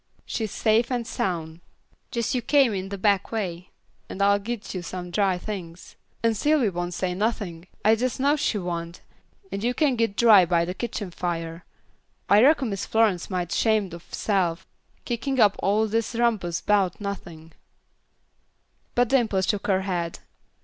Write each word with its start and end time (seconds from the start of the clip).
She 0.25 0.47
safe 0.47 0.89
an' 0.91 1.05
soun'. 1.05 1.61
Jes' 2.11 2.33
yuh 2.33 2.41
come 2.41 2.73
in 2.73 2.89
de 2.89 2.97
back 2.97 3.31
way, 3.31 3.69
an' 4.09 4.19
I'll 4.19 4.39
git 4.39 4.73
yuh 4.73 4.81
some 4.81 5.11
dry 5.11 5.37
things. 5.37 5.95
An' 6.23 6.33
Sylvy 6.33 6.69
won't 6.69 6.95
say 6.95 7.13
nothin'. 7.13 7.67
I 7.85 7.91
jes' 7.91 8.19
know 8.19 8.35
she 8.35 8.57
wont, 8.57 9.01
an' 9.51 9.61
yuh 9.61 9.75
can 9.75 9.95
git 9.97 10.17
dry 10.17 10.43
by 10.43 10.65
de 10.65 10.73
kitchen 10.73 11.11
fire. 11.11 11.65
I 12.27 12.41
reckon 12.41 12.71
Miss 12.71 12.87
Flo'ence 12.87 13.29
mighty 13.29 13.53
'shamed 13.55 13.93
o' 13.93 13.99
herse'f, 13.99 14.65
kickin' 15.05 15.39
up 15.39 15.55
all 15.59 15.87
dis 15.87 16.15
rumpus 16.15 16.61
'bout 16.61 16.99
nothin'." 16.99 17.53
But 18.95 19.09
Dimple 19.09 19.41
shook 19.43 19.67
her 19.67 19.81
head. 19.81 20.17